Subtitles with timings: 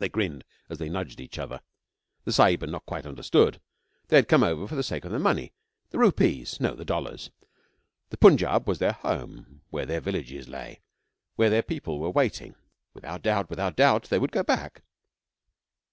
[0.00, 1.60] They grinned as they nudged each other.
[2.24, 3.60] The Sahib had not quite understood.
[4.08, 5.52] They had come over for the sake of the money
[5.90, 7.30] the rupees, no, the dollars.
[8.10, 10.80] The Punjab was their home where their villages lay,
[11.36, 12.56] where their people were waiting.
[12.92, 14.82] Without doubt without doubt they would go back.